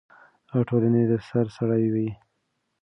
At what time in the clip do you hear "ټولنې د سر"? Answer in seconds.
0.69-1.45